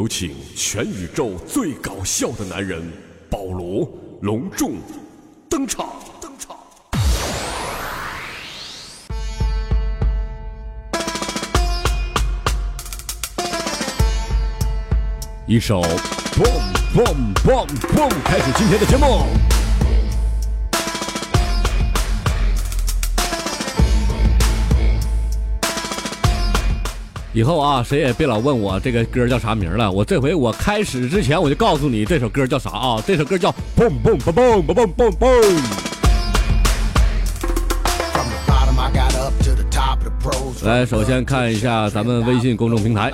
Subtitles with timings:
[0.00, 2.82] 有请全宇宙最搞笑的男人
[3.28, 3.86] 保罗
[4.22, 4.76] 隆重
[5.46, 5.90] 登场。
[6.22, 6.56] 登场。
[15.46, 19.59] 一首 boom boom boom boom，开始今天的节目。
[27.32, 29.90] 以后啊，谁也别老问我这个歌叫啥名了。
[29.90, 33.00] 我这回我开始之前我就告诉你这首歌叫啥啊？
[33.06, 35.62] 这首歌叫 boom boom boom boom boom boom boom。
[40.64, 43.12] 来，首先看一下咱们微信公众平台。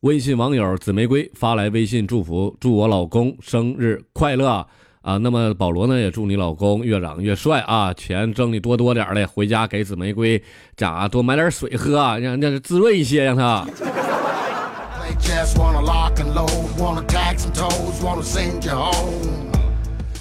[0.00, 4.66] 微信网友紫玫瑰发来微信祝福，祝我老公生日快乐。
[5.04, 10.42] 啊，那么保罗呢也祝你老公越长越帅啊，钱挣的多多点的，回家给紫玫瑰
[10.78, 13.66] 家多买点水喝，让让滋润一些，让他。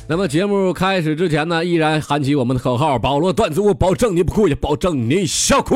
[0.06, 5.76] 那么节目开始之前呢，依然喊起我们的口号：保罗段子我保证你不哭，也保证你笑哭。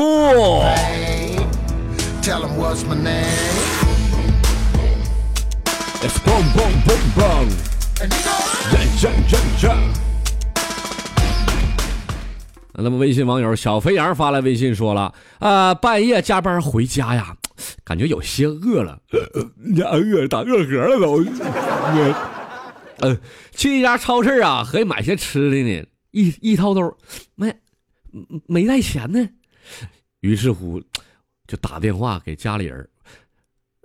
[12.80, 17.36] 那么微信网友小肥羊发来微信说了啊，半夜加班回家呀，
[17.84, 19.00] 感觉有些饿了，
[19.74, 21.24] 呀饿打饿嗝了都。
[22.98, 23.18] 呃，
[23.52, 26.96] 去一家超市啊，合计买些吃的呢，一一掏兜
[27.34, 27.52] 没
[28.46, 29.28] 没带钱呢，
[30.20, 30.80] 于是乎
[31.48, 32.88] 就打电话给家里人，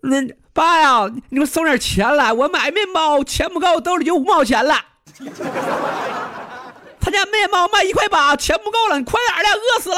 [0.03, 0.35] 那。
[0.55, 4.75] 爸呀，你们送点钱来，我买面包，钱不够，兜里就五毛钱了。
[6.99, 9.97] 他家面包卖一块八，钱不够了，你快点的，饿死了。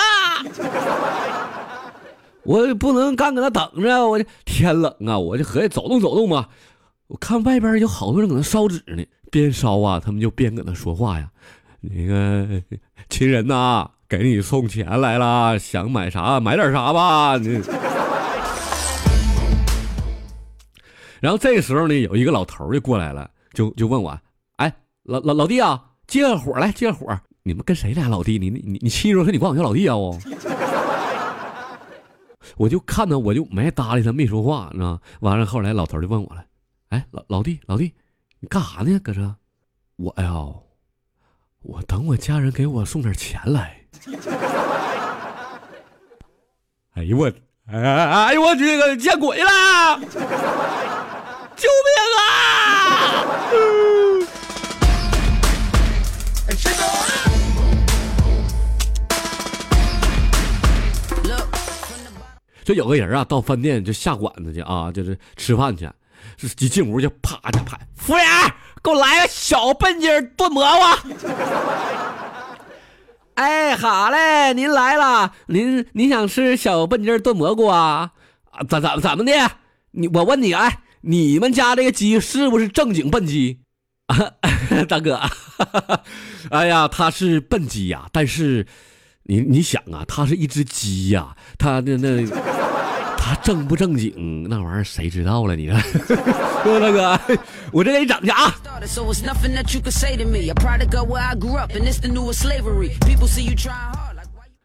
[2.44, 6.48] 我不能干搁那等着，我天冷啊，我就合计走动走动吧。
[7.08, 11.28] 我看外边有好多人搁那烧纸呢，边烧啊，他们就边搁那说话呀。
[11.82, 12.48] 那个
[13.10, 17.36] 亲人呐，给你送钱来了，想买啥买点啥吧。
[17.36, 17.62] 你。
[21.26, 24.16] 然后这时候呢，有一个老头就过来了，就就问我
[24.58, 24.72] ：“哎，
[25.06, 27.20] 老老老弟啊，借个火来，借个火！
[27.42, 28.38] 你们跟谁俩老弟？
[28.38, 29.96] 你你你你欺负说你管我叫老弟啊？
[29.96, 30.20] 哦！”
[32.58, 36.46] 我就看到，我就没搭理他，没说话，你知道吗完了，后来老头就问我了
[36.94, 37.92] ：“哎，老老弟，老弟，
[38.40, 39.00] 你干啥呢？
[39.00, 39.36] 搁这？
[39.96, 40.32] 我呀，
[41.64, 43.82] 我等我家人给我送点钱来。
[46.94, 47.26] 哎呦我，
[47.66, 49.50] 哎哎哎呦我去，见鬼了！”
[51.56, 51.90] 救命
[52.20, 52.22] 啊！
[62.66, 65.88] 就有个人啊，到饭店就下馆子去啊，就是吃饭去，
[66.60, 68.26] 一进屋就啪就拍，服务员
[68.84, 70.70] 给我来个小笨鸡炖蘑菇。
[73.36, 78.10] 哎，好嘞，您来了，您您想吃小笨鸡炖蘑菇啊？
[78.50, 79.32] 啊，怎怎怎么的？
[79.92, 80.80] 你我问你，哎。
[81.08, 83.60] 你们家这个鸡是不是正经笨鸡
[84.08, 84.18] 啊，
[84.90, 85.20] 大哥？
[86.50, 88.66] 哎呀，它是笨鸡呀，但是
[89.24, 92.26] 你你想啊，它是一只鸡呀，它那那
[93.18, 95.56] 它正不正经那玩意儿谁知道了？
[95.56, 95.80] 你看，
[96.64, 97.20] 大哥，
[97.72, 98.56] 我这给你整去啊！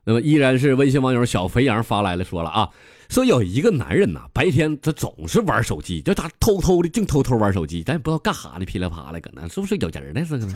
[0.05, 2.69] 那么依然是微信网友小肥羊发来了，说了啊。
[3.11, 10.25] 说有一个男人呐，白天他总是玩手机，就他偷偷的净偷偷玩手机，咱也不知道干啥呢，噼里啪啦搁那，是不是有人呢？
[10.25, 10.47] 是个。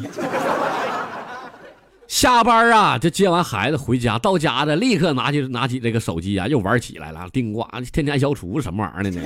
[2.07, 9.21] 下班啊，就接完孩子回家，到家的立刻拿起拿起这个手机啊，又玩起来了，叮咣，天天消除什么玩意儿的呢？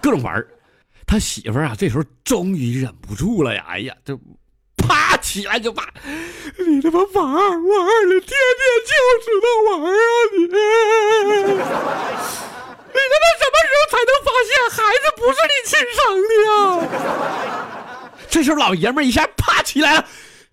[0.00, 0.42] 各种玩
[1.06, 4.18] 他媳妇啊，这时候终于忍不住了呀，哎呀，这。
[4.76, 5.82] 啪起来就骂，
[6.66, 8.36] 你他妈玩玩了，天天
[8.84, 8.92] 就
[9.24, 9.96] 知道玩啊
[10.36, 10.42] 你！
[10.42, 10.56] 你他
[13.22, 16.46] 妈什么时候才能发现孩子不是你亲生的呀？
[18.28, 20.04] 这时候爷们一下啪起来了，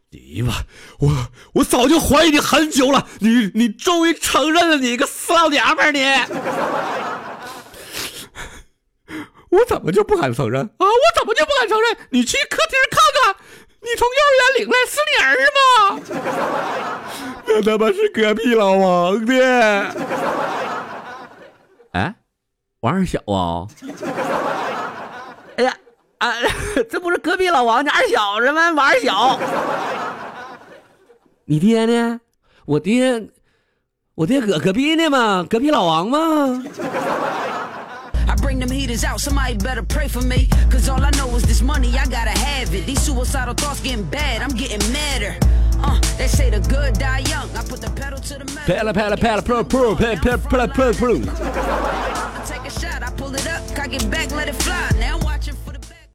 [0.09, 0.53] 你妈，
[0.99, 6.03] 我我早就怀疑你很久了，你你终于承认了，你个死老娘们你！
[9.49, 10.85] 我怎么就不敢承认啊？
[10.85, 11.97] 我怎么就不敢承认？
[12.11, 13.35] 你去客厅看看。
[13.83, 15.35] 你从幼儿园领来是你儿
[16.05, 16.21] 子吗？
[17.47, 19.33] 那他妈是隔壁老王的。
[21.93, 22.13] 哎，
[22.81, 23.65] 王二小啊！
[26.21, 26.33] 啊，
[26.87, 28.71] 这不是隔壁老王家二小子吗？
[28.73, 29.39] 王小，
[31.45, 32.21] 你爹呢？
[32.65, 33.27] 我爹，
[34.13, 35.43] 我爹搁隔壁呢嘛？
[35.49, 36.63] 隔壁老王吗
[38.27, 40.47] ？I bring them heaters out, somebody better pray for me.
[40.69, 41.31] Cause all I know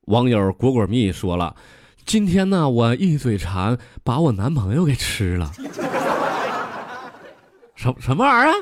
[0.07, 1.57] 网友果果蜜说了，
[2.05, 5.51] 今天呢，我一嘴馋把我男朋友给吃了。
[7.75, 8.55] 什什么玩意儿？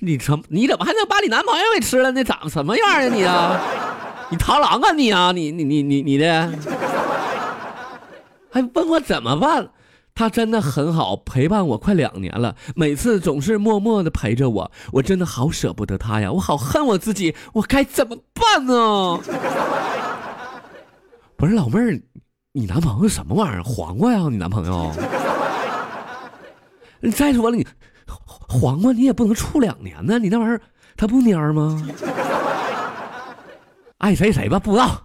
[0.00, 2.24] 你怎你怎么还能把你男朋友给吃了呢？
[2.24, 3.60] 长什么样啊你啊？
[4.28, 5.30] 你螳螂啊你啊？
[5.30, 6.52] 你你你你你的？
[8.50, 9.68] 还问我怎么办？
[10.16, 19.20] 他真的很好，陪伴我快两年了，每次总是默默的陪着我，我真的好舍不得他呀，我好恨我自己，我该怎么办呢？
[21.36, 22.00] 不是老妹儿，
[22.52, 23.62] 你男朋友什么玩意儿？
[23.62, 24.20] 黄瓜呀？
[24.30, 24.92] 你男朋友？
[27.14, 27.66] 再说了，你
[28.06, 30.60] 黄瓜你也不能处两年呢，你那玩意儿
[30.96, 31.86] 他不蔫儿吗？
[33.98, 35.02] 爱谁谁吧，不知道。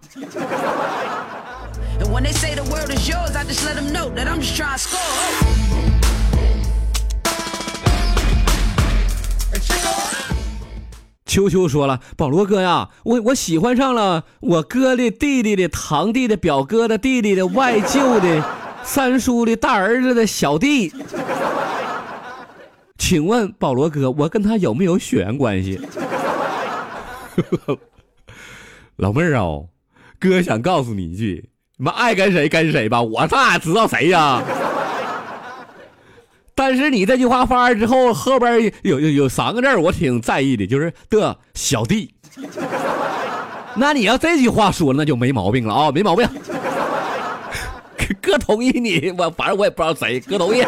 [11.32, 18.44] 秋秋说了，保罗哥呀，我我喜欢上了我哥的弟弟的堂弟的表哥的弟弟的外舅的
[18.84, 20.92] 三叔的大儿子的小弟。
[22.98, 25.80] 请问保罗哥，我跟他有没有血缘关系？
[28.96, 29.62] 老妹儿啊，
[30.20, 31.48] 哥想告诉你一句，
[31.78, 34.42] 你们爱跟谁跟谁吧，我咋知道谁呀？
[36.64, 42.14] 但是你这句话发完之后，后边有有有三个字儿我挺在意的，就是的小弟。
[43.74, 46.24] 那你要这句话说，那就没毛病了啊，没毛病。
[48.22, 50.62] 哥同意你，我反正我也不知道谁，哥同意。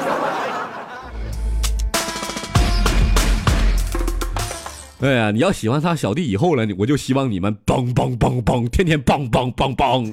[5.01, 10.13] 哎呀，你要喜欢他小弟以后了，我就希望你们梆梆梆梆，天天梆梆梆梆。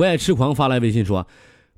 [0.00, 1.26] 我也痴狂发来微信说：“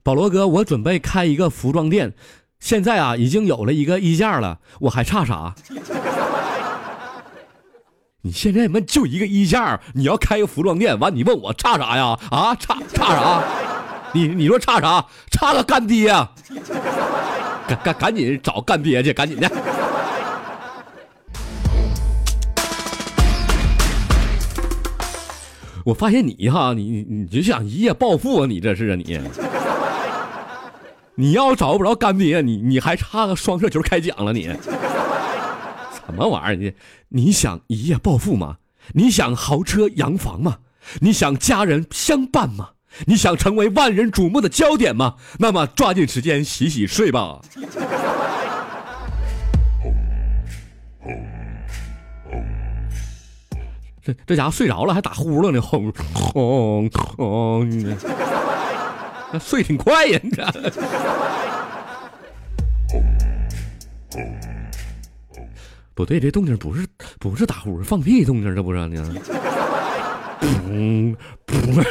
[0.04, 2.12] 保罗哥，我准备开一个服装店，
[2.60, 5.56] 现在啊已经有了一个衣架了，我还差啥？
[8.22, 12.16] 你现在们就一个衣架，你要开个服装店，完你问我差啥呀？
[12.30, 13.42] 啊，差差啥？
[14.12, 15.04] 你你说差啥？
[15.32, 16.30] 差个干爹呀！
[17.66, 19.50] 赶赶赶紧找干爹去，赶紧的。”
[25.84, 28.46] 我发现你哈，你你你就想一夜暴富啊！
[28.46, 29.20] 你这是啊你，
[31.17, 36.55] 你要找不着干爹，你你还差个双色球开奖了你，什么玩意儿？
[36.55, 36.73] 你
[37.08, 38.56] 你想一夜暴富吗？
[38.94, 40.58] 你想豪车洋房吗？
[41.00, 42.70] 你想家人相伴吗？
[43.06, 45.14] 你想成为万人瞩目的焦点吗？
[45.38, 47.40] 那么抓紧时间洗洗睡吧。
[54.04, 57.96] 这这家伙睡着了，还打呼噜呢，轰轰轰，
[59.32, 60.44] 那睡挺快呀，你这。
[65.94, 66.84] 不对，这动静不是
[67.20, 69.14] 不是打呼，是放屁动静，这不是呢？
[70.69, 71.14] 嗯，
[71.46, 71.84] 噗。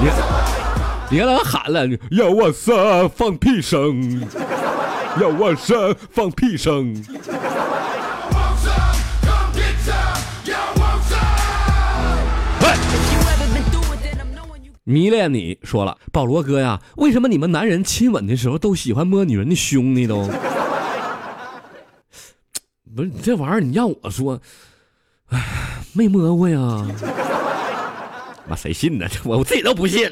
[0.00, 0.16] 你看，
[1.10, 2.72] 你看他喊了，要我啥
[3.06, 4.20] 放屁声，
[5.20, 5.74] 要我啥
[6.10, 6.94] 放屁声。
[14.84, 20.06] 迷恋你说了，保罗哥呀，为什么你们男人亲吻的时候都喜欢摸女人的胸呢？
[20.06, 20.28] 都
[22.94, 24.40] 不是你这玩意儿，你让我说，
[25.30, 25.42] 哎，
[25.94, 26.86] 没摸过呀。
[28.46, 29.06] 妈，谁信呢？
[29.24, 30.08] 我我自己都不信。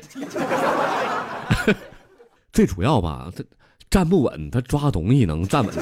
[2.50, 3.45] 最主要吧，他
[3.91, 5.75] 站不稳，他抓东西能站稳。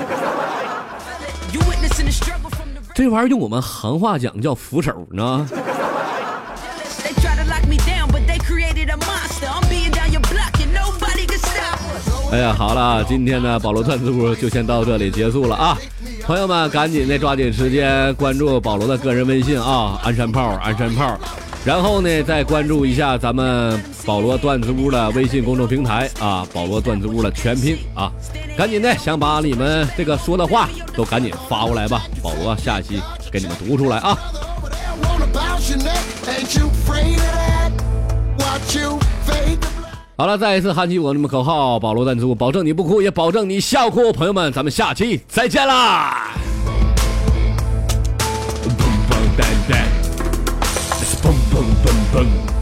[2.92, 5.48] 这玩意儿用我们行话讲叫扶手呢。
[12.32, 15.76] 哎呀，好了，今天的保罗段子屋就先到这里结束了啊！
[16.24, 21.18] 朋友们，赶紧的抓紧时间关注保罗的个人微信啊，鞍山炮，鞍山炮。
[21.64, 28.12] 然后呢，再关注一下咱们保罗段子屋的微信公众平台啊，保罗段子屋的全拼啊，
[28.56, 33.00] 赶紧的想把你们这个说的话都赶紧发过来吧，保罗下期
[33.32, 34.16] 给你们读出来啊！
[40.20, 44.12] 好了，再一次喊起我们口号，保罗赞助，保证你不哭，也保证你笑哭。
[44.12, 46.28] 朋友们，咱们下期再见啦！
[48.62, 48.68] 嘣
[49.08, 49.76] 嘣噔噔，
[51.22, 52.59] 嘣嘣嘣嘣。